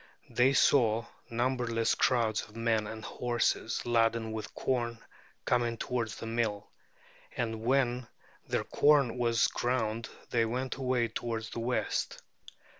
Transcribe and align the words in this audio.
They 0.31 0.53
saw 0.53 1.05
numberless 1.29 1.93
crowds 1.93 2.41
of 2.41 2.55
men 2.55 2.87
and 2.87 3.05
horses 3.05 3.85
laden 3.85 4.31
with 4.31 4.55
corn 4.55 4.97
coming 5.45 5.77
towards 5.77 6.15
the 6.15 6.25
mill; 6.25 6.71
and 7.37 7.61
when 7.61 8.07
their 8.47 8.63
corn 8.63 9.15
was 9.19 9.45
ground 9.49 10.09
they 10.31 10.43
went 10.43 10.73
away 10.77 11.07
towards 11.09 11.51
the 11.51 11.59
west. 11.59 12.19